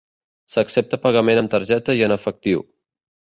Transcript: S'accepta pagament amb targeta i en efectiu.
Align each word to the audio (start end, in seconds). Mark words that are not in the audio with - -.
S'accepta 0.53 0.99
pagament 1.03 1.41
amb 1.43 1.53
targeta 1.55 1.97
i 1.99 2.03
en 2.09 2.17
efectiu. 2.17 2.65